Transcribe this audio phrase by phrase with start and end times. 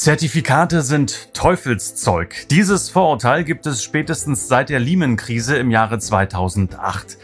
[0.00, 2.48] Zertifikate sind Teufelszeug.
[2.48, 7.18] Dieses Vorurteil gibt es spätestens seit der Lehman-Krise im Jahre 2008.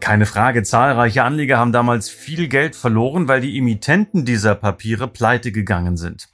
[0.00, 5.52] Keine Frage, zahlreiche Anleger haben damals viel Geld verloren, weil die Emittenten dieser Papiere pleite
[5.52, 6.30] gegangen sind.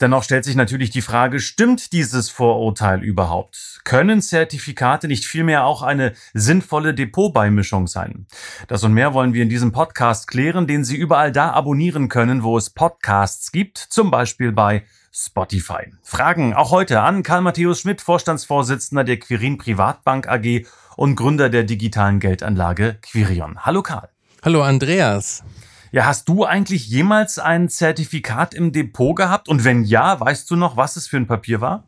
[0.00, 3.80] Dennoch stellt sich natürlich die Frage, stimmt dieses Vorurteil überhaupt?
[3.84, 8.26] Können Zertifikate nicht vielmehr auch eine sinnvolle Depotbeimischung sein?
[8.66, 12.42] Das und mehr wollen wir in diesem Podcast klären, den Sie überall da abonnieren können,
[12.42, 14.84] wo es Podcasts gibt, zum Beispiel bei
[15.20, 15.92] Spotify.
[16.02, 20.64] Fragen auch heute an Karl Matthäus Schmidt, Vorstandsvorsitzender der Quirin Privatbank AG
[20.96, 23.58] und Gründer der digitalen Geldanlage Quirion.
[23.66, 24.08] Hallo Karl.
[24.44, 25.42] Hallo Andreas.
[25.90, 29.48] Ja, hast du eigentlich jemals ein Zertifikat im Depot gehabt?
[29.48, 31.84] Und wenn ja, weißt du noch, was es für ein Papier war?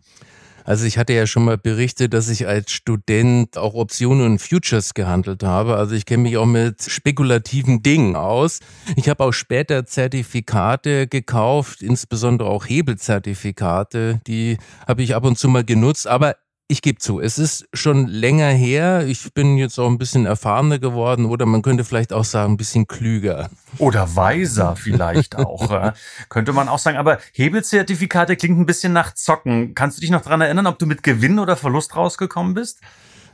[0.71, 4.95] Also ich hatte ja schon mal berichtet, dass ich als Student auch Optionen und Futures
[4.95, 5.75] gehandelt habe.
[5.75, 8.61] Also ich kenne mich auch mit spekulativen Dingen aus.
[8.95, 14.21] Ich habe auch später Zertifikate gekauft, insbesondere auch Hebelzertifikate.
[14.29, 16.07] Die habe ich ab und zu mal genutzt.
[16.07, 16.37] Aber
[16.71, 19.05] ich gebe zu, es ist schon länger her.
[19.05, 22.57] Ich bin jetzt auch ein bisschen erfahrener geworden oder man könnte vielleicht auch sagen, ein
[22.57, 23.51] bisschen klüger.
[23.79, 25.93] Oder weiser vielleicht auch,
[26.29, 26.97] könnte man auch sagen.
[26.97, 29.75] Aber Hebelzertifikate klingt ein bisschen nach Zocken.
[29.75, 32.79] Kannst du dich noch daran erinnern, ob du mit Gewinn oder Verlust rausgekommen bist?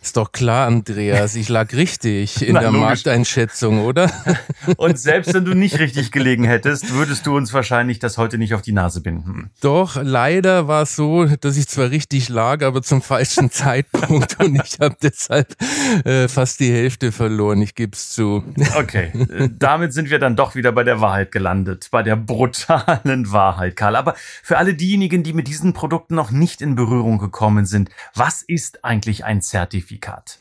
[0.06, 2.86] Ist doch klar, Andreas, ich lag richtig in Na, der logisch.
[2.86, 4.08] Markteinschätzung, oder?
[4.76, 8.54] Und selbst wenn du nicht richtig gelegen hättest, würdest du uns wahrscheinlich das heute nicht
[8.54, 9.50] auf die Nase binden.
[9.60, 14.54] Doch, leider war es so, dass ich zwar richtig lag, aber zum falschen Zeitpunkt und
[14.64, 15.56] ich habe deshalb
[16.04, 18.44] äh, fast die Hälfte verloren, ich gebe es zu.
[18.76, 23.32] Okay, äh, damit sind wir dann doch wieder bei der Wahrheit gelandet, bei der brutalen
[23.32, 23.96] Wahrheit, Karl.
[23.96, 28.42] Aber für alle diejenigen, die mit diesen Produkten noch nicht in Berührung gekommen sind, was
[28.42, 29.95] ist eigentlich ein Zertifikat?
[29.96, 30.38] Zertifikat?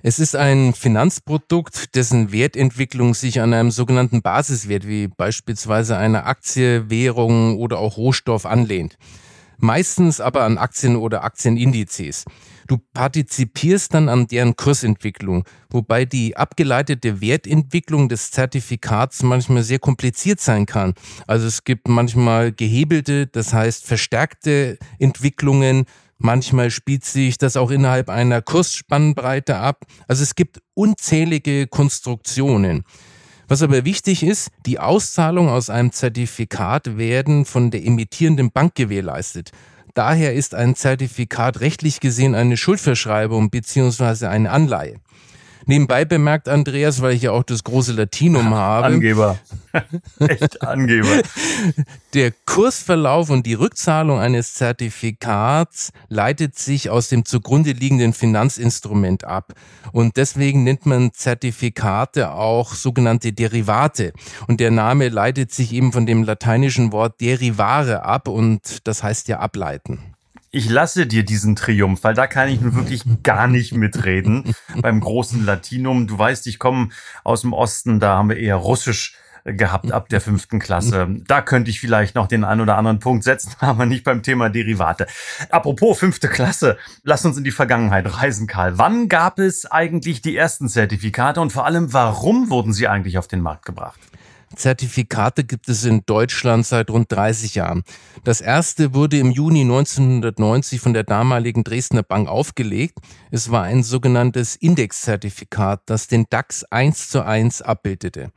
[0.00, 6.88] Es ist ein Finanzprodukt, dessen Wertentwicklung sich an einem sogenannten Basiswert wie beispielsweise einer Aktie,
[6.88, 8.96] Währung oder auch Rohstoff anlehnt.
[9.60, 12.24] Meistens aber an Aktien oder Aktienindizes.
[12.68, 20.38] Du partizipierst dann an deren Kursentwicklung, wobei die abgeleitete Wertentwicklung des Zertifikats manchmal sehr kompliziert
[20.38, 20.94] sein kann.
[21.26, 25.86] Also es gibt manchmal gehebelte, das heißt verstärkte Entwicklungen,
[26.18, 29.84] Manchmal spielt sich das auch innerhalb einer Kursspannbreite ab.
[30.08, 32.82] Also es gibt unzählige Konstruktionen.
[33.46, 39.52] Was aber wichtig ist, die Auszahlung aus einem Zertifikat werden von der emittierenden Bank gewährleistet.
[39.94, 44.96] Daher ist ein Zertifikat rechtlich gesehen eine Schuldverschreibung beziehungsweise eine Anleihe.
[45.68, 48.86] Nebenbei bemerkt, Andreas, weil ich ja auch das große Latinum habe.
[48.86, 49.38] Angeber.
[50.18, 51.20] Echt Angeber.
[52.14, 59.52] Der Kursverlauf und die Rückzahlung eines Zertifikats leitet sich aus dem zugrunde liegenden Finanzinstrument ab.
[59.92, 64.14] Und deswegen nennt man Zertifikate auch sogenannte Derivate.
[64.46, 69.28] Und der Name leitet sich eben von dem lateinischen Wort derivare ab und das heißt
[69.28, 70.14] ja ableiten
[70.50, 74.54] ich lasse dir diesen Triumph, weil da kann ich nun wirklich gar nicht mitreden.
[74.80, 76.88] Beim großen Latinum, du weißt, ich komme
[77.24, 81.08] aus dem Osten, da haben wir eher Russisch gehabt ab der fünften Klasse.
[81.26, 84.50] Da könnte ich vielleicht noch den einen oder anderen Punkt setzen, aber nicht beim Thema
[84.50, 85.06] Derivate.
[85.50, 88.78] Apropos fünfte Klasse, lass uns in die Vergangenheit reisen, Karl.
[88.78, 93.28] Wann gab es eigentlich die ersten Zertifikate und vor allem, warum wurden sie eigentlich auf
[93.28, 94.00] den Markt gebracht?
[94.56, 97.82] Zertifikate gibt es in Deutschland seit rund 30 Jahren.
[98.24, 102.98] Das erste wurde im Juni 1990 von der damaligen Dresdner Bank aufgelegt.
[103.30, 108.32] Es war ein sogenanntes Indexzertifikat, das den DAX 1 zu 1 abbildete.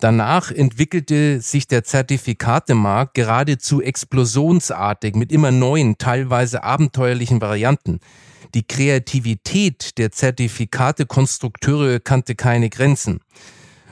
[0.00, 8.00] Danach entwickelte sich der Zertifikatemarkt geradezu explosionsartig mit immer neuen, teilweise abenteuerlichen Varianten.
[8.54, 13.20] Die Kreativität der Zertifikatekonstrukteure kannte keine Grenzen.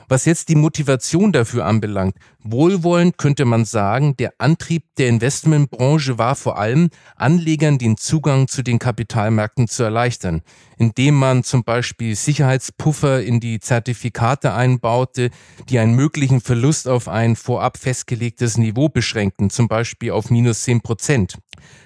[0.07, 6.35] Was jetzt die Motivation dafür anbelangt, wohlwollend könnte man sagen, der Antrieb der Investmentbranche war
[6.35, 10.41] vor allem, Anlegern den Zugang zu den Kapitalmärkten zu erleichtern,
[10.77, 15.29] indem man zum Beispiel Sicherheitspuffer in die Zertifikate einbaute,
[15.69, 20.81] die einen möglichen Verlust auf ein vorab festgelegtes Niveau beschränkten, zum Beispiel auf minus zehn
[20.81, 21.37] Prozent.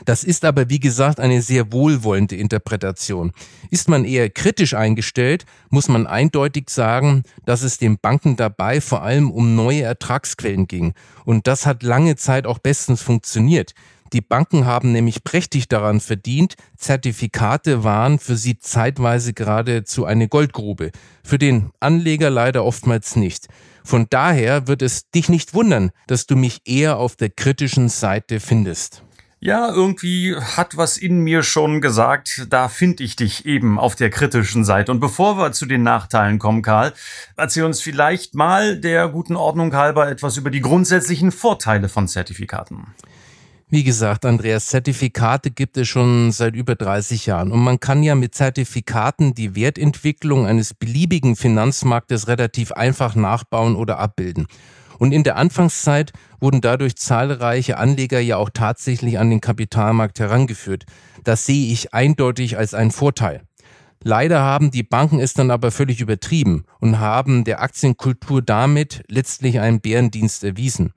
[0.05, 3.31] Das ist aber, wie gesagt, eine sehr wohlwollende Interpretation.
[3.69, 9.01] Ist man eher kritisch eingestellt, muss man eindeutig sagen, dass es den Banken dabei vor
[9.01, 10.93] allem um neue Ertragsquellen ging.
[11.25, 13.73] Und das hat lange Zeit auch bestens funktioniert.
[14.13, 16.55] Die Banken haben nämlich prächtig daran verdient.
[16.77, 20.91] Zertifikate waren für sie zeitweise geradezu eine Goldgrube.
[21.23, 23.47] Für den Anleger leider oftmals nicht.
[23.83, 28.39] Von daher wird es dich nicht wundern, dass du mich eher auf der kritischen Seite
[28.39, 29.03] findest.
[29.39, 34.09] Ja, irgendwie hat was in mir schon gesagt, da finde ich dich eben auf der
[34.09, 34.91] kritischen Seite.
[34.91, 36.91] Und bevor wir zu den Nachteilen kommen, Karl,
[37.35, 42.87] erzähl uns vielleicht mal der guten Ordnung halber etwas über die grundsätzlichen Vorteile von Zertifikaten.
[43.69, 48.15] Wie gesagt, Andreas, Zertifikate gibt es schon seit über 30 Jahren und man kann ja
[48.15, 54.47] mit Zertifikaten die Wertentwicklung eines beliebigen Finanzmarktes relativ einfach nachbauen oder abbilden.
[54.99, 60.85] Und in der Anfangszeit wurden dadurch zahlreiche Anleger ja auch tatsächlich an den Kapitalmarkt herangeführt.
[61.23, 63.41] Das sehe ich eindeutig als einen Vorteil.
[64.03, 69.59] Leider haben die Banken es dann aber völlig übertrieben und haben der Aktienkultur damit letztlich
[69.59, 70.93] einen Bärendienst erwiesen.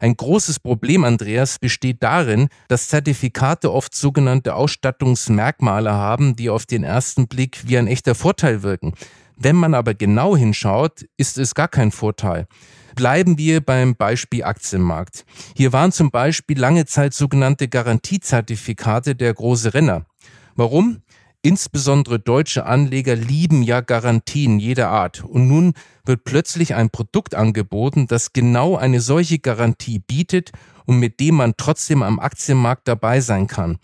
[0.00, 6.82] Ein großes Problem, Andreas, besteht darin, dass Zertifikate oft sogenannte Ausstattungsmerkmale haben, die auf den
[6.82, 8.94] ersten Blick wie ein echter Vorteil wirken.
[9.36, 12.46] Wenn man aber genau hinschaut, ist es gar kein Vorteil.
[12.94, 15.24] Bleiben wir beim Beispiel Aktienmarkt.
[15.56, 20.06] Hier waren zum Beispiel lange Zeit sogenannte Garantiezertifikate der große Renner.
[20.54, 21.02] Warum?
[21.44, 25.24] Insbesondere deutsche Anleger lieben ja Garantien jeder Art.
[25.24, 25.72] Und nun
[26.04, 30.52] wird plötzlich ein Produkt angeboten, das genau eine solche Garantie bietet
[30.86, 33.78] und mit dem man trotzdem am Aktienmarkt dabei sein kann.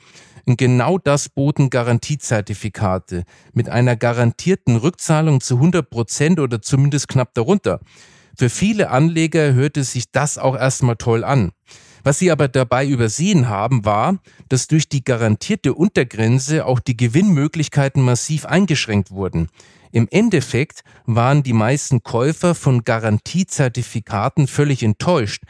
[0.46, 7.34] Und genau das boten Garantiezertifikate mit einer garantierten Rückzahlung zu 100 Prozent oder zumindest knapp
[7.34, 7.80] darunter.
[8.38, 11.50] Für viele Anleger hörte sich das auch erstmal toll an.
[12.04, 14.18] Was sie aber dabei übersehen haben, war,
[14.48, 19.48] dass durch die garantierte Untergrenze auch die Gewinnmöglichkeiten massiv eingeschränkt wurden.
[19.90, 25.42] Im Endeffekt waren die meisten Käufer von Garantiezertifikaten völlig enttäuscht,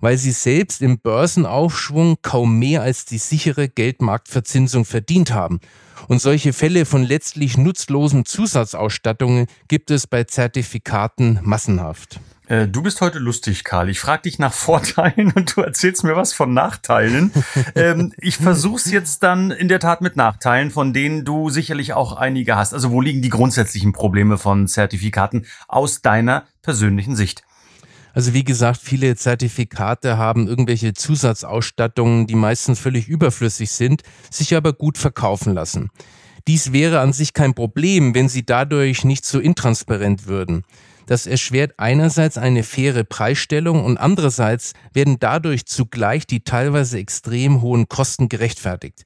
[0.00, 5.60] weil sie selbst im Börsenaufschwung kaum mehr als die sichere Geldmarktverzinsung verdient haben.
[6.08, 12.18] Und solche Fälle von letztlich nutzlosen Zusatzausstattungen gibt es bei Zertifikaten massenhaft.
[12.50, 13.88] Äh, du bist heute lustig, Karl.
[13.88, 17.32] Ich frage dich nach Vorteilen und du erzählst mir was von Nachteilen.
[17.76, 22.16] ähm, ich versuch's jetzt dann in der Tat mit Nachteilen, von denen du sicherlich auch
[22.16, 22.74] einige hast.
[22.74, 27.44] Also wo liegen die grundsätzlichen Probleme von Zertifikaten aus deiner persönlichen Sicht?
[28.12, 34.72] Also wie gesagt, viele Zertifikate haben irgendwelche Zusatzausstattungen, die meistens völlig überflüssig sind, sich aber
[34.72, 35.90] gut verkaufen lassen.
[36.48, 40.64] Dies wäre an sich kein Problem, wenn sie dadurch nicht so intransparent würden.
[41.06, 47.88] Das erschwert einerseits eine faire Preisstellung und andererseits werden dadurch zugleich die teilweise extrem hohen
[47.88, 49.02] Kosten gerechtfertigt.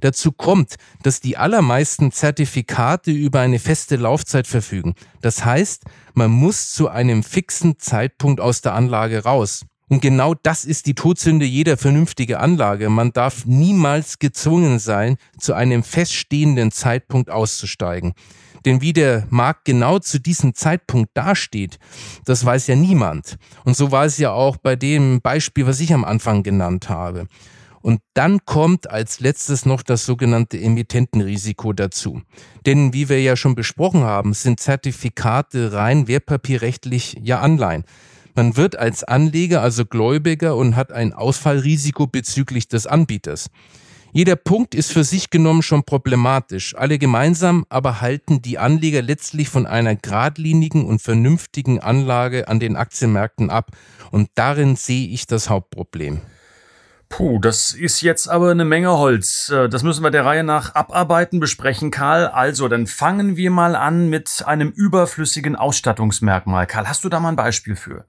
[0.00, 4.94] Dazu kommt, dass die allermeisten Zertifikate über eine feste Laufzeit verfügen.
[5.20, 9.64] Das heißt, man muss zu einem fixen Zeitpunkt aus der Anlage raus.
[9.88, 12.88] Und genau das ist die Todsünde jeder vernünftigen Anlage.
[12.90, 18.14] Man darf niemals gezwungen sein, zu einem feststehenden Zeitpunkt auszusteigen.
[18.64, 21.78] Denn wie der Markt genau zu diesem Zeitpunkt dasteht,
[22.24, 23.36] das weiß ja niemand.
[23.64, 27.26] Und so war es ja auch bei dem Beispiel, was ich am Anfang genannt habe.
[27.82, 32.20] Und dann kommt als letztes noch das sogenannte Emittentenrisiko dazu.
[32.66, 37.84] Denn wie wir ja schon besprochen haben, sind Zertifikate rein wertpapierrechtlich ja Anleihen.
[38.34, 43.50] Man wird als Anleger also Gläubiger und hat ein Ausfallrisiko bezüglich des Anbieters.
[44.12, 46.74] Jeder Punkt ist für sich genommen schon problematisch.
[46.76, 52.76] Alle gemeinsam aber halten die Anleger letztlich von einer geradlinigen und vernünftigen Anlage an den
[52.76, 53.70] Aktienmärkten ab.
[54.10, 56.20] Und darin sehe ich das Hauptproblem.
[57.10, 59.50] Puh, das ist jetzt aber eine Menge Holz.
[59.50, 62.28] Äh, das müssen wir der Reihe nach abarbeiten, besprechen, Karl.
[62.28, 66.66] Also, dann fangen wir mal an mit einem überflüssigen Ausstattungsmerkmal.
[66.66, 68.06] Karl, hast du da mal ein Beispiel für?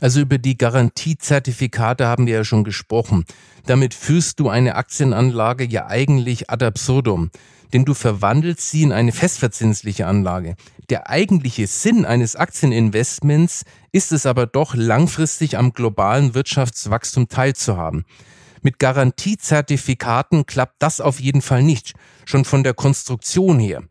[0.00, 3.24] Also über die Garantiezertifikate haben wir ja schon gesprochen.
[3.66, 7.30] Damit führst du eine Aktienanlage ja eigentlich ad absurdum,
[7.72, 10.56] denn du verwandelst sie in eine festverzinsliche Anlage.
[10.90, 18.04] Der eigentliche Sinn eines Aktieninvestments ist es aber doch langfristig am globalen Wirtschaftswachstum teilzuhaben.
[18.62, 21.94] Mit Garantiezertifikaten klappt das auf jeden Fall nicht,
[22.24, 23.82] schon von der Konstruktion her.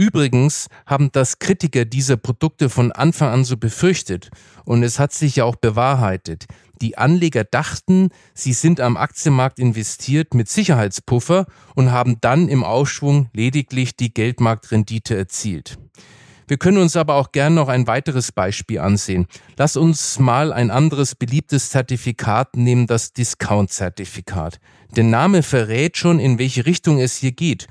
[0.00, 4.30] Übrigens haben das Kritiker dieser Produkte von Anfang an so befürchtet
[4.64, 6.46] und es hat sich ja auch bewahrheitet.
[6.80, 13.28] Die Anleger dachten, sie sind am Aktienmarkt investiert mit Sicherheitspuffer und haben dann im Aufschwung
[13.34, 15.76] lediglich die Geldmarktrendite erzielt.
[16.48, 19.26] Wir können uns aber auch gern noch ein weiteres Beispiel ansehen.
[19.58, 24.60] Lass uns mal ein anderes beliebtes Zertifikat nehmen, das Discount-Zertifikat.
[24.96, 27.68] Der Name verrät schon, in welche Richtung es hier geht.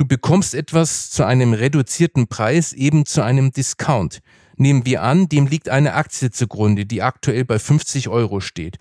[0.00, 4.20] Du bekommst etwas zu einem reduzierten Preis, eben zu einem Discount.
[4.56, 8.78] Nehmen wir an, dem liegt eine Aktie zugrunde, die aktuell bei 50 Euro steht.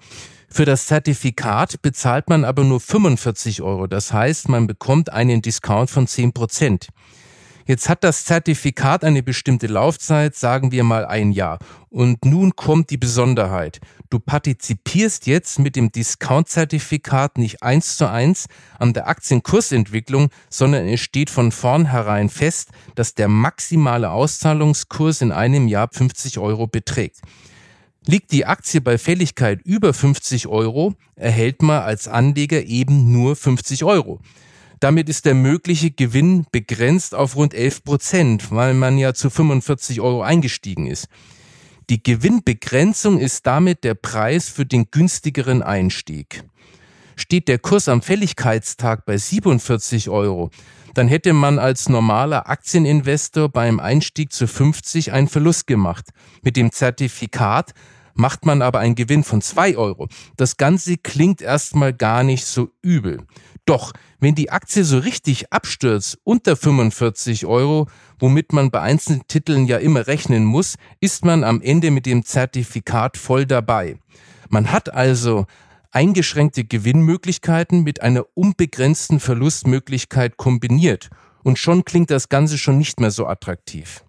[0.47, 3.87] Für das Zertifikat bezahlt man aber nur 45 Euro.
[3.87, 6.87] Das heißt, man bekommt einen Discount von 10 Prozent.
[7.65, 11.59] Jetzt hat das Zertifikat eine bestimmte Laufzeit, sagen wir mal ein Jahr.
[11.89, 13.79] Und nun kommt die Besonderheit.
[14.09, 18.47] Du partizipierst jetzt mit dem Discount-Zertifikat nicht eins zu eins
[18.79, 25.67] an der Aktienkursentwicklung, sondern es steht von vornherein fest, dass der maximale Auszahlungskurs in einem
[25.67, 27.21] Jahr 50 Euro beträgt.
[28.07, 33.83] Liegt die Aktie bei Fälligkeit über 50 Euro, erhält man als Anleger eben nur 50
[33.83, 34.21] Euro.
[34.79, 39.99] Damit ist der mögliche Gewinn begrenzt auf rund 11 Prozent, weil man ja zu 45
[39.99, 41.07] Euro eingestiegen ist.
[41.89, 46.43] Die Gewinnbegrenzung ist damit der Preis für den günstigeren Einstieg.
[47.15, 50.51] Steht der Kurs am Fälligkeitstag bei 47 Euro,
[50.93, 56.09] dann hätte man als normaler Aktieninvestor beim Einstieg zu 50 einen Verlust gemacht.
[56.41, 57.73] Mit dem Zertifikat
[58.13, 60.07] macht man aber einen Gewinn von 2 Euro.
[60.35, 63.25] Das Ganze klingt erstmal gar nicht so übel.
[63.65, 67.87] Doch, wenn die Aktie so richtig abstürzt unter 45 Euro,
[68.19, 72.25] womit man bei einzelnen Titeln ja immer rechnen muss, ist man am Ende mit dem
[72.25, 73.97] Zertifikat voll dabei.
[74.49, 75.45] Man hat also
[75.91, 81.09] eingeschränkte Gewinnmöglichkeiten mit einer unbegrenzten Verlustmöglichkeit kombiniert.
[81.43, 84.03] Und schon klingt das Ganze schon nicht mehr so attraktiv.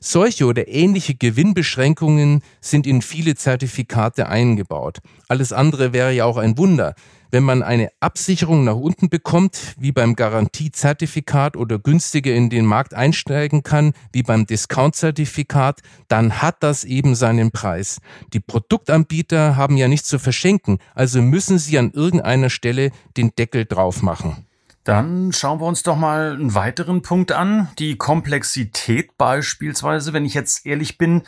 [0.00, 4.98] Solche oder ähnliche Gewinnbeschränkungen sind in viele Zertifikate eingebaut.
[5.28, 6.94] Alles andere wäre ja auch ein Wunder.
[7.30, 12.94] Wenn man eine Absicherung nach unten bekommt, wie beim Garantiezertifikat oder günstiger in den Markt
[12.94, 18.00] einsteigen kann, wie beim Discount-Zertifikat, dann hat das eben seinen Preis.
[18.32, 23.64] Die Produktanbieter haben ja nichts zu verschenken, also müssen sie an irgendeiner Stelle den Deckel
[23.64, 24.46] drauf machen.
[24.86, 30.12] Dann schauen wir uns doch mal einen weiteren Punkt an, die Komplexität beispielsweise.
[30.12, 31.22] Wenn ich jetzt ehrlich bin,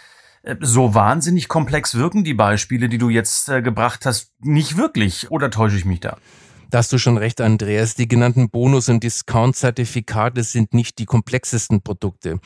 [0.61, 5.31] so wahnsinnig komplex wirken die Beispiele, die du jetzt äh, gebracht hast, nicht wirklich.
[5.31, 6.17] Oder täusche ich mich da?
[6.71, 7.95] Da hast du schon recht, Andreas.
[7.95, 12.41] Die genannten Bonus- und Discount-Zertifikate sind nicht die komplexesten Produkte.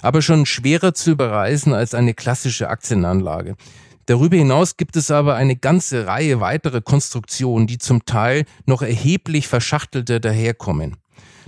[0.00, 3.56] Aber schon schwerer zu überreisen als eine klassische Aktienanlage.
[4.06, 9.48] Darüber hinaus gibt es aber eine ganze Reihe weiterer Konstruktionen, die zum Teil noch erheblich
[9.48, 10.96] verschachtelter daherkommen.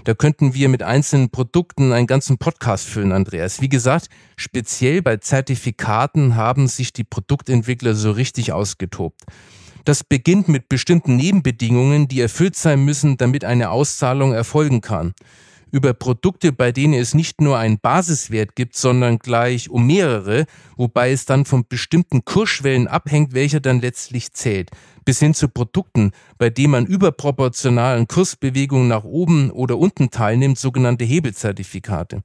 [0.04, 3.60] Da könnten wir mit einzelnen Produkten einen ganzen Podcast füllen, Andreas.
[3.60, 9.22] Wie gesagt, speziell bei Zertifikaten haben sich die Produktentwickler so richtig ausgetobt.
[9.84, 15.14] Das beginnt mit bestimmten Nebenbedingungen, die erfüllt sein müssen, damit eine Auszahlung erfolgen kann
[15.70, 20.46] über Produkte, bei denen es nicht nur einen Basiswert gibt, sondern gleich um mehrere,
[20.76, 24.70] wobei es dann von bestimmten Kursschwellen abhängt, welcher dann letztlich zählt,
[25.04, 31.04] bis hin zu Produkten, bei denen man überproportionalen Kursbewegungen nach oben oder unten teilnimmt, sogenannte
[31.04, 32.22] Hebelzertifikate.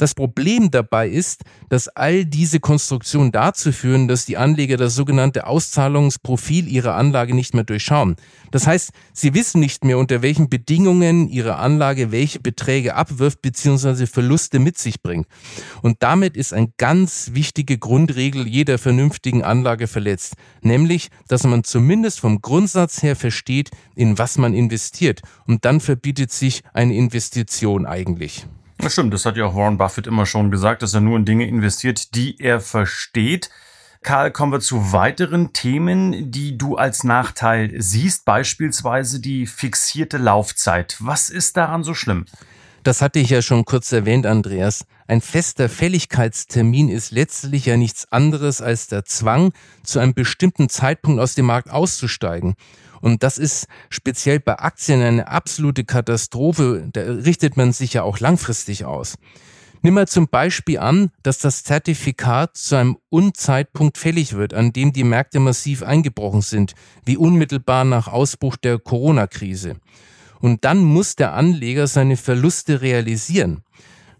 [0.00, 5.46] Das Problem dabei ist, dass all diese Konstruktionen dazu führen, dass die Anleger das sogenannte
[5.46, 8.16] Auszahlungsprofil ihrer Anlage nicht mehr durchschauen.
[8.50, 14.06] Das heißt, sie wissen nicht mehr, unter welchen Bedingungen ihre Anlage welche Beträge abwirft bzw.
[14.06, 15.26] Verluste mit sich bringt.
[15.82, 22.20] Und damit ist eine ganz wichtige Grundregel jeder vernünftigen Anlage verletzt, nämlich, dass man zumindest
[22.20, 25.20] vom Grundsatz her versteht, in was man investiert.
[25.46, 28.46] Und dann verbietet sich eine Investition eigentlich.
[28.80, 31.26] Das stimmt, das hat ja auch Warren Buffett immer schon gesagt, dass er nur in
[31.26, 33.50] Dinge investiert, die er versteht.
[34.02, 40.96] Karl, kommen wir zu weiteren Themen, die du als Nachteil siehst, beispielsweise die fixierte Laufzeit.
[41.00, 42.24] Was ist daran so schlimm?
[42.82, 44.86] Das hatte ich ja schon kurz erwähnt, Andreas.
[45.06, 51.20] Ein fester Fälligkeitstermin ist letztlich ja nichts anderes als der Zwang, zu einem bestimmten Zeitpunkt
[51.20, 52.54] aus dem Markt auszusteigen.
[53.00, 56.88] Und das ist speziell bei Aktien eine absolute Katastrophe.
[56.92, 59.16] Da richtet man sich ja auch langfristig aus.
[59.82, 64.92] Nimm mal zum Beispiel an, dass das Zertifikat zu einem Unzeitpunkt fällig wird, an dem
[64.92, 66.74] die Märkte massiv eingebrochen sind,
[67.06, 69.76] wie unmittelbar nach Ausbruch der Corona-Krise.
[70.40, 73.62] Und dann muss der Anleger seine Verluste realisieren.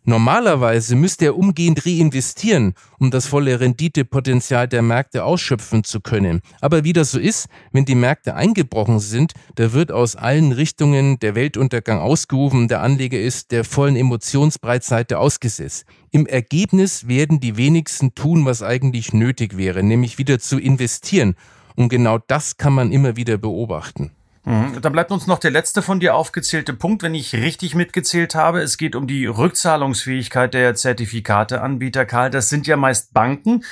[0.04, 6.40] Normalerweise müsste er umgehend reinvestieren, um das volle Renditepotenzial der Märkte ausschöpfen zu können.
[6.62, 11.18] Aber wie das so ist, wenn die Märkte eingebrochen sind, da wird aus allen Richtungen
[11.18, 15.84] der Weltuntergang ausgerufen, der Anleger ist der vollen Emotionsbreitseite ausgesetzt.
[16.10, 21.36] Im Ergebnis werden die wenigsten tun, was eigentlich nötig wäre, nämlich wieder zu investieren.
[21.76, 24.12] Und genau das kann man immer wieder beobachten.
[24.44, 24.80] Mhm.
[24.80, 28.60] Dann bleibt uns noch der letzte von dir aufgezählte Punkt, wenn ich richtig mitgezählt habe.
[28.60, 32.30] Es geht um die Rückzahlungsfähigkeit der Zertifikateanbieter, Karl.
[32.30, 33.64] Das sind ja meist Banken.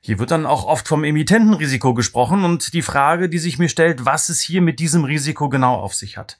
[0.00, 4.04] Hier wird dann auch oft vom Emittentenrisiko gesprochen und die Frage, die sich mir stellt,
[4.04, 6.38] was es hier mit diesem Risiko genau auf sich hat.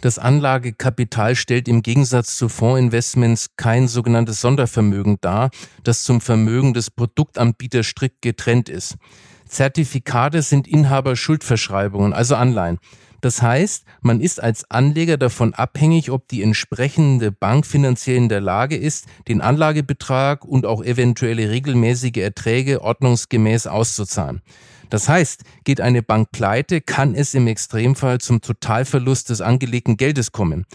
[0.00, 5.50] Das Anlagekapital stellt im Gegensatz zu Fondsinvestments kein sogenanntes Sondervermögen dar,
[5.82, 8.96] das zum Vermögen des Produktanbieters strikt getrennt ist.
[9.54, 12.78] Zertifikate sind Inhaber-Schuldverschreibungen, also Anleihen.
[13.20, 18.40] Das heißt, man ist als Anleger davon abhängig, ob die entsprechende Bank finanziell in der
[18.40, 24.42] Lage ist, den Anlagebetrag und auch eventuelle regelmäßige Erträge ordnungsgemäß auszuzahlen.
[24.90, 30.32] Das heißt, geht eine Bank pleite, kann es im Extremfall zum Totalverlust des angelegten Geldes
[30.32, 30.66] kommen.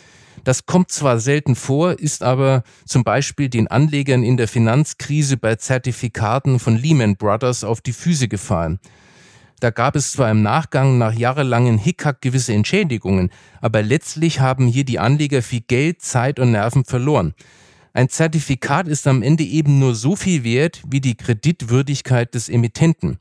[0.44, 5.56] Das kommt zwar selten vor, ist aber zum Beispiel den Anlegern in der Finanzkrise bei
[5.56, 8.80] Zertifikaten von Lehman Brothers auf die Füße gefallen.
[9.60, 13.30] Da gab es zwar im Nachgang nach jahrelangen Hickhack gewisse Entschädigungen,
[13.60, 17.34] aber letztlich haben hier die Anleger viel Geld, Zeit und Nerven verloren.
[17.92, 23.20] Ein Zertifikat ist am Ende eben nur so viel wert wie die Kreditwürdigkeit des Emittenten.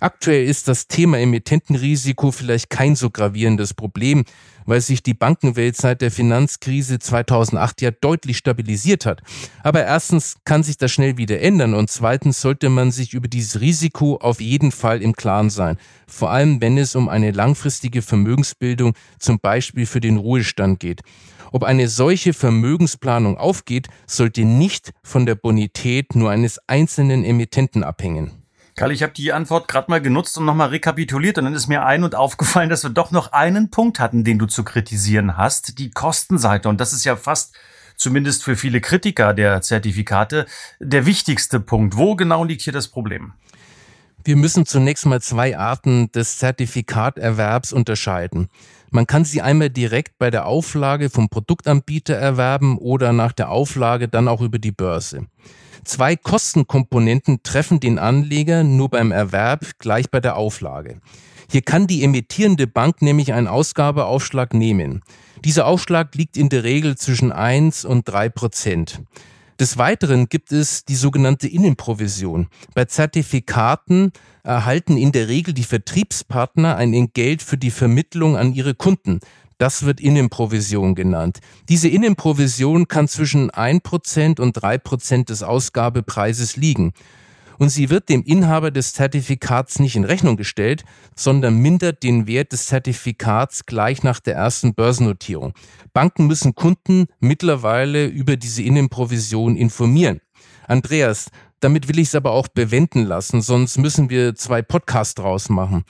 [0.00, 4.24] Aktuell ist das Thema Emittentenrisiko vielleicht kein so gravierendes Problem,
[4.66, 9.22] weil sich die Bankenwelt seit der Finanzkrise 2008 ja deutlich stabilisiert hat.
[9.62, 13.60] Aber erstens kann sich das schnell wieder ändern und zweitens sollte man sich über dieses
[13.60, 15.78] Risiko auf jeden Fall im Klaren sein.
[16.06, 21.02] Vor allem, wenn es um eine langfristige Vermögensbildung zum Beispiel für den Ruhestand geht.
[21.52, 28.41] Ob eine solche Vermögensplanung aufgeht, sollte nicht von der Bonität nur eines einzelnen Emittenten abhängen.
[28.74, 31.84] Karl, ich habe die Antwort gerade mal genutzt und nochmal rekapituliert und dann ist mir
[31.84, 35.78] ein und aufgefallen, dass wir doch noch einen Punkt hatten, den du zu kritisieren hast,
[35.78, 36.68] die Kostenseite.
[36.68, 37.54] Und das ist ja fast
[37.96, 40.46] zumindest für viele Kritiker der Zertifikate
[40.80, 41.96] der wichtigste Punkt.
[41.96, 43.34] Wo genau liegt hier das Problem?
[44.24, 48.48] Wir müssen zunächst mal zwei Arten des Zertifikaterwerbs unterscheiden.
[48.90, 54.08] Man kann sie einmal direkt bei der Auflage vom Produktanbieter erwerben oder nach der Auflage
[54.08, 55.26] dann auch über die Börse.
[55.84, 61.00] Zwei Kostenkomponenten treffen den Anleger nur beim Erwerb gleich bei der Auflage.
[61.50, 65.02] Hier kann die emittierende Bank nämlich einen Ausgabeaufschlag nehmen.
[65.44, 69.02] Dieser Aufschlag liegt in der Regel zwischen 1 und 3 Prozent.
[69.60, 72.48] Des Weiteren gibt es die sogenannte Innenprovision.
[72.74, 74.12] Bei Zertifikaten
[74.44, 79.20] erhalten in der Regel die Vertriebspartner ein Entgelt für die Vermittlung an ihre Kunden.
[79.58, 81.40] Das wird Innenprovision genannt.
[81.68, 86.92] Diese Innenprovision kann zwischen 1% und 3% des Ausgabepreises liegen.
[87.58, 90.84] Und sie wird dem Inhaber des Zertifikats nicht in Rechnung gestellt,
[91.14, 95.52] sondern mindert den Wert des Zertifikats gleich nach der ersten Börsennotierung.
[95.92, 100.20] Banken müssen Kunden mittlerweile über diese Innenprovision informieren.
[100.66, 105.48] Andreas, damit will ich es aber auch bewenden lassen, sonst müssen wir zwei Podcasts draus
[105.48, 105.84] machen.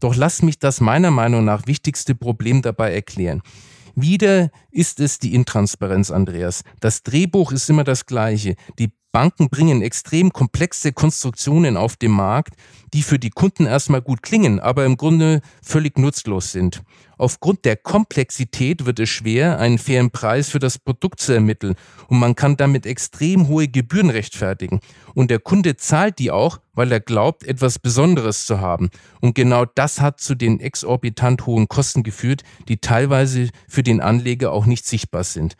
[0.00, 3.42] Doch lass mich das meiner Meinung nach wichtigste Problem dabei erklären.
[3.94, 6.62] Wieder ist es die Intransparenz, Andreas.
[6.80, 8.54] Das Drehbuch ist immer das gleiche.
[8.78, 12.54] Die Banken bringen extrem komplexe Konstruktionen auf den Markt,
[12.92, 16.82] die für die Kunden erstmal gut klingen, aber im Grunde völlig nutzlos sind.
[17.16, 21.74] Aufgrund der Komplexität wird es schwer, einen fairen Preis für das Produkt zu ermitteln
[22.08, 24.80] und man kann damit extrem hohe Gebühren rechtfertigen.
[25.14, 28.90] Und der Kunde zahlt die auch, weil er glaubt, etwas Besonderes zu haben.
[29.20, 34.52] Und genau das hat zu den exorbitant hohen Kosten geführt, die teilweise für den Anleger
[34.52, 35.56] auch nicht sichtbar sind.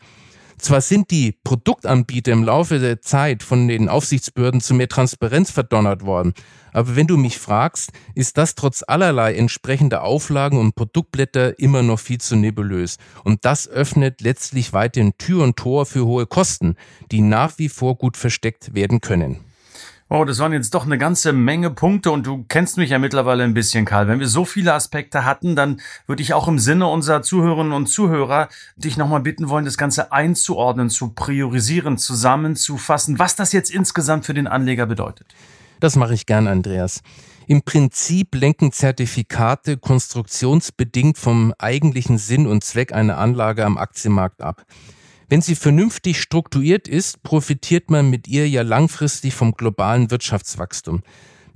[0.59, 6.05] Zwar sind die Produktanbieter im Laufe der Zeit von den Aufsichtsbehörden zu mehr Transparenz verdonnert
[6.05, 6.33] worden,
[6.73, 11.99] aber wenn du mich fragst, ist das trotz allerlei entsprechender Auflagen und Produktblätter immer noch
[11.99, 12.97] viel zu nebulös.
[13.23, 16.75] Und das öffnet letztlich weiterhin Tür und Tor für hohe Kosten,
[17.11, 19.48] die nach wie vor gut versteckt werden können.
[20.11, 23.43] Oh, das waren jetzt doch eine ganze Menge Punkte und du kennst mich ja mittlerweile
[23.43, 24.07] ein bisschen, Karl.
[24.07, 27.85] Wenn wir so viele Aspekte hatten, dann würde ich auch im Sinne unserer Zuhörerinnen und
[27.85, 34.25] Zuhörer dich nochmal bitten wollen, das Ganze einzuordnen, zu priorisieren, zusammenzufassen, was das jetzt insgesamt
[34.25, 35.27] für den Anleger bedeutet.
[35.79, 37.03] Das mache ich gern, Andreas.
[37.45, 44.65] Im Prinzip lenken Zertifikate konstruktionsbedingt vom eigentlichen Sinn und Zweck einer Anlage am Aktienmarkt ab.
[45.29, 51.03] Wenn sie vernünftig strukturiert ist, profitiert man mit ihr ja langfristig vom globalen Wirtschaftswachstum.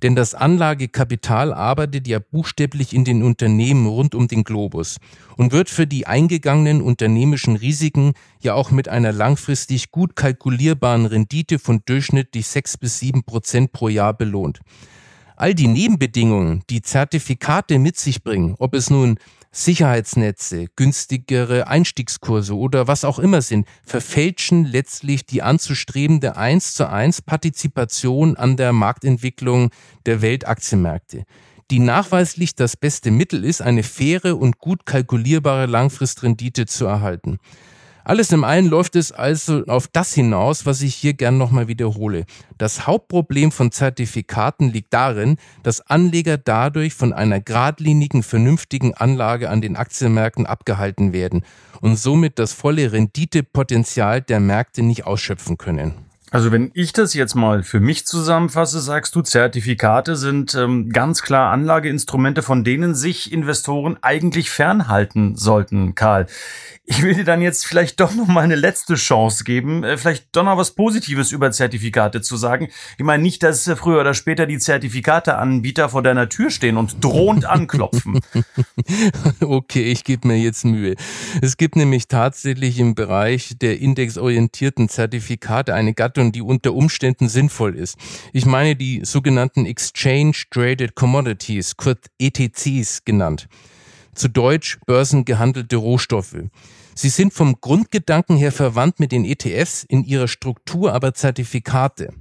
[0.04, 4.98] Denn das Anlagekapital arbeitet ja buchstäblich in den Unternehmen rund um den Globus
[5.38, 11.58] und wird für die eingegangenen unternehmischen Risiken ja auch mit einer langfristig gut kalkulierbaren Rendite
[11.58, 14.60] von durchschnittlich sechs bis sieben Prozent pro Jahr belohnt.
[15.36, 19.18] All die Nebenbedingungen, die Zertifikate mit sich bringen, ob es nun
[19.56, 27.22] Sicherheitsnetze, günstigere Einstiegskurse oder was auch immer sind, verfälschen letztlich die anzustrebende 1 zu 1
[27.22, 29.70] Partizipation an der Marktentwicklung
[30.06, 31.24] der Weltaktienmärkte
[31.72, 37.40] die nachweislich das beste Mittel ist, eine faire und gut kalkulierbare Langfristrendite zu erhalten.
[38.06, 42.26] Alles im allen läuft es also auf das hinaus, was ich hier gern nochmal wiederhole.
[42.58, 49.62] Das Hauptproblem von Zertifikaten liegt darin, dass Anleger dadurch von einer geradlinigen, vernünftigen Anlage an
[49.62, 51.46] den Aktienmärkten abgehalten werden
[51.80, 55.94] und somit das volle Renditepotenzial der Märkte nicht ausschöpfen können.
[56.34, 61.22] Also wenn ich das jetzt mal für mich zusammenfasse, sagst du, Zertifikate sind ähm, ganz
[61.22, 66.26] klar Anlageinstrumente, von denen sich Investoren eigentlich fernhalten sollten, Karl.
[66.86, 70.36] Ich will dir dann jetzt vielleicht doch noch mal eine letzte Chance geben, äh, vielleicht
[70.36, 72.68] doch noch was Positives über Zertifikate zu sagen.
[72.98, 77.02] Ich meine nicht, dass äh, früher oder später die Zertifikateanbieter vor deiner Tür stehen und
[77.02, 78.20] drohend anklopfen.
[79.40, 80.96] okay, ich gebe mir jetzt Mühe.
[81.42, 87.76] Es gibt nämlich tatsächlich im Bereich der indexorientierten Zertifikate eine Gattung, die unter Umständen sinnvoll
[87.76, 87.98] ist.
[88.32, 93.48] Ich meine die sogenannten Exchange Traded Commodities, kurz ETCs genannt
[94.16, 96.44] zu Deutsch börsengehandelte Rohstoffe.
[96.96, 102.14] Sie sind vom Grundgedanken her verwandt mit den ETFs, in ihrer Struktur aber Zertifikate.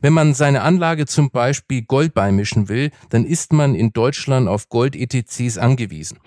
[0.00, 4.68] Wenn man seine Anlage zum Beispiel Gold beimischen will, dann ist man in Deutschland auf
[4.68, 6.18] Gold-ETCs angewiesen,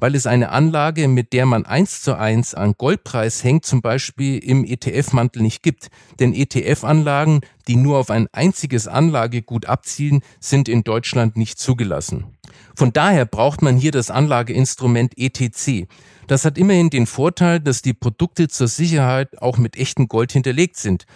[0.00, 4.38] weil es eine Anlage, mit der man eins zu eins an Goldpreis hängt, zum Beispiel
[4.38, 5.88] im ETF-Mantel nicht gibt.
[6.20, 12.37] Denn ETF-Anlagen, die nur auf ein einziges Anlagegut abzielen, sind in Deutschland nicht zugelassen.
[12.74, 15.88] Von daher braucht man hier das Anlageinstrument ETC.
[16.28, 20.76] Das hat immerhin den Vorteil, dass die Produkte zur Sicherheit auch mit echtem Gold hinterlegt
[20.76, 21.06] sind.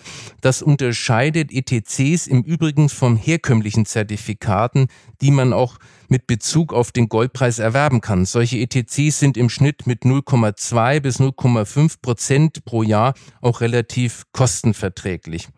[0.40, 4.86] Das unterscheidet ETCs im Übrigen von herkömmlichen Zertifikaten,
[5.20, 5.76] die man auch
[6.08, 8.24] mit Bezug auf den Goldpreis erwerben kann.
[8.24, 15.48] Solche ETCs sind im Schnitt mit 0,2 bis 0,5 Prozent pro Jahr auch relativ kostenverträglich.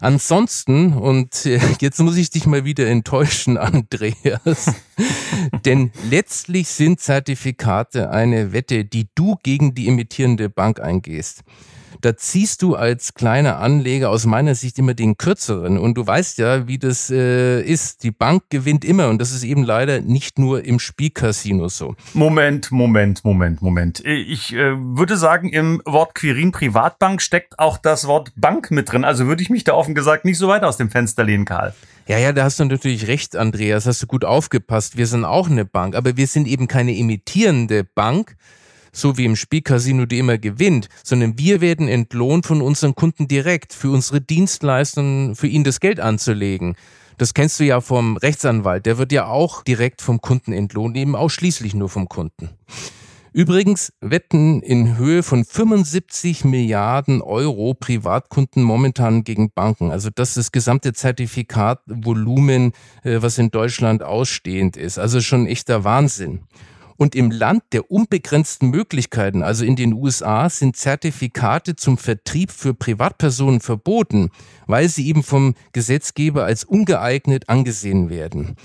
[0.00, 4.72] Ansonsten, und äh, jetzt muss ich dich mal wieder enttäuschen, Andreas,
[5.64, 11.44] denn letztlich sind Zertifikate eine Wette, die du gegen die emittierende Bank eingehst
[12.00, 15.78] da ziehst du als kleiner Anleger aus meiner Sicht immer den kürzeren.
[15.78, 18.02] Und du weißt ja, wie das äh, ist.
[18.04, 21.94] Die Bank gewinnt immer und das ist eben leider nicht nur im Spielcasino so.
[22.14, 24.02] Moment, Moment, Moment, Moment.
[24.04, 29.04] Ich äh, würde sagen, im Wort Quirin Privatbank steckt auch das Wort Bank mit drin.
[29.04, 31.74] Also würde ich mich da offen gesagt nicht so weit aus dem Fenster lehnen, Karl.
[32.08, 34.96] Ja, ja, da hast du natürlich recht, Andreas, hast du gut aufgepasst.
[34.96, 38.34] Wir sind auch eine Bank, aber wir sind eben keine imitierende Bank,
[38.92, 43.74] so wie im Spielcasino, die immer gewinnt, sondern wir werden entlohnt von unseren Kunden direkt
[43.74, 46.76] für unsere Dienstleistungen, für ihnen das Geld anzulegen.
[47.18, 51.14] Das kennst du ja vom Rechtsanwalt, der wird ja auch direkt vom Kunden entlohnt, eben
[51.14, 52.48] ausschließlich nur vom Kunden.
[53.32, 59.90] Übrigens wetten in Höhe von 75 Milliarden Euro Privatkunden momentan gegen Banken.
[59.90, 64.98] Also das ist das gesamte Zertifikatvolumen, äh, was in Deutschland ausstehend ist.
[64.98, 66.40] Also schon echter Wahnsinn.
[66.96, 72.74] Und im Land der unbegrenzten Möglichkeiten, also in den USA, sind Zertifikate zum Vertrieb für
[72.74, 74.30] Privatpersonen verboten,
[74.66, 78.56] weil sie eben vom Gesetzgeber als ungeeignet angesehen werden.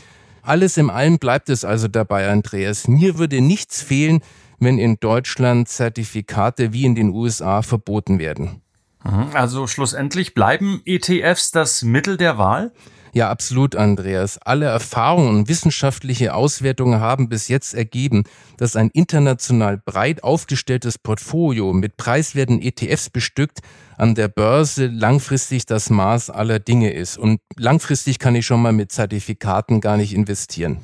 [0.42, 2.88] Alles im Allem bleibt es also dabei, Andreas.
[2.88, 4.22] Mir würde nichts fehlen,
[4.64, 8.62] wenn in Deutschland Zertifikate wie in den USA verboten werden.
[9.04, 9.30] Mhm.
[9.34, 12.72] Also schlussendlich bleiben ETFs das Mittel der Wahl?
[13.16, 14.40] Ja, absolut, Andreas.
[14.40, 18.24] Alle Erfahrungen und wissenschaftliche Auswertungen haben bis jetzt ergeben,
[18.58, 23.60] dass ein international breit aufgestelltes Portfolio mit preiswerten ETFs bestückt
[23.98, 27.20] an der Börse langfristig das Maß aller Dinge ist.
[27.20, 30.80] Und langfristig kann ich schon mal mit Zertifikaten gar nicht investieren.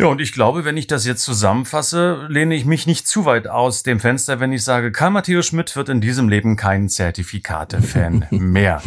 [0.00, 3.48] Ja, und ich glaube, wenn ich das jetzt zusammenfasse, lehne ich mich nicht zu weit
[3.48, 8.28] aus dem Fenster, wenn ich sage, Karl Matthäus Schmidt wird in diesem Leben kein Zertifikate-Fan
[8.30, 8.80] mehr.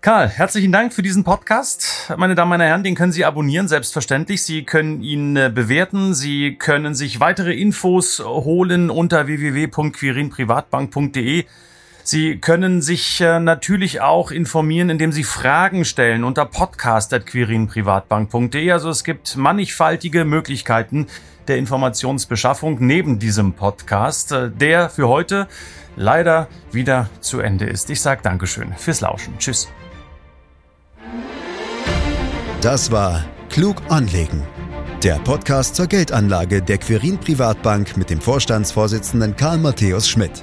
[0.00, 2.10] Karl, herzlichen Dank für diesen Podcast.
[2.16, 4.42] Meine Damen und Herren, den können Sie abonnieren, selbstverständlich.
[4.42, 6.14] Sie können ihn äh, bewerten.
[6.14, 11.44] Sie können sich weitere Infos holen unter www.quirinprivatbank.de.
[12.10, 18.72] Sie können sich äh, natürlich auch informieren, indem Sie Fragen stellen unter podcast.quirinprivatbank.de.
[18.72, 21.06] Also es gibt mannigfaltige Möglichkeiten
[21.46, 25.46] der Informationsbeschaffung neben diesem Podcast, äh, der für heute
[25.94, 27.88] leider wieder zu Ende ist.
[27.90, 29.38] Ich sage Dankeschön fürs Lauschen.
[29.38, 29.68] Tschüss.
[32.60, 34.42] Das war Klug anlegen.
[35.04, 40.42] Der Podcast zur Geldanlage der Quirin Privatbank mit dem Vorstandsvorsitzenden Karl Matthäus Schmidt.